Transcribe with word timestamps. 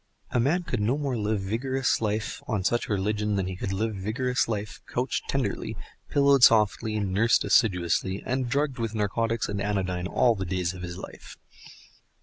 A 0.31 0.39
man 0.39 0.63
could 0.63 0.79
no 0.79 0.97
more 0.97 1.15
live 1.15 1.41
vigorous 1.41 2.01
life 2.01 2.41
on 2.47 2.63
such 2.63 2.89
religion 2.89 3.35
than 3.35 3.45
he 3.45 3.55
could 3.55 3.71
live 3.71 3.93
vigorous 3.95 4.47
life 4.47 4.81
couched 4.91 5.29
tenderly, 5.29 5.77
pillowed 6.09 6.41
softly, 6.43 6.99
nursed 6.99 7.43
assiduously, 7.43 8.23
and 8.25 8.49
drugged 8.49 8.79
with 8.79 8.95
narcotics 8.95 9.47
and 9.47 9.61
anodyne 9.61 10.07
all 10.07 10.33
the 10.33 10.43
days 10.43 10.73
of 10.73 10.81
his 10.81 10.97
life. 10.97 11.37